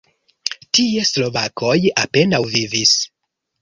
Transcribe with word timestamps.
Tie 0.77 1.03
slovakoj 1.13 1.77
apenaŭ 2.07 2.45
vivis. 2.59 3.01